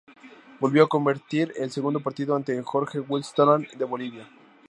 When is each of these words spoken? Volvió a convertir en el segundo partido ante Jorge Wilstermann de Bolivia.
Volvió 0.59 0.83
a 0.85 0.89
convertir 0.89 1.53
en 1.57 1.65
el 1.65 1.69
segundo 1.69 1.99
partido 1.99 2.35
ante 2.35 2.59
Jorge 2.63 2.99
Wilstermann 2.99 3.67
de 3.77 3.85
Bolivia. 3.85 4.27